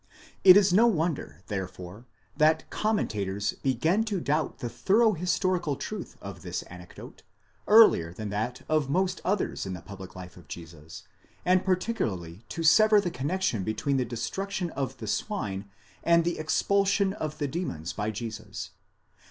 [0.43, 6.41] It is no wonder therefore that commentators began to doubt the thorough historical truth of
[6.41, 7.21] this anecdote
[7.67, 11.03] earlier than that of most others in the public life of Jesus,
[11.45, 15.69] and particularly to sever the connexion between the destruction of the swine
[16.03, 18.71] and the expulsion of the demons by Jesus.